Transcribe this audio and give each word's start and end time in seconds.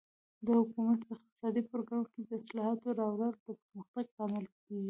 د 0.45 0.47
حکومت 0.59 0.99
په 1.07 1.13
اقتصادي 1.17 1.61
پروګرامونو 1.69 2.09
کې 2.13 2.21
د 2.23 2.31
اصلاحاتو 2.41 2.87
راوړل 2.99 3.31
د 3.33 3.35
پرمختګ 3.61 4.05
لامل 4.17 4.45
کیږي. 4.55 4.79